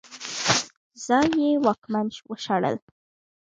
ځايي 1.05 1.49
واکمنان 1.65 2.07
وشړل. 2.29 2.75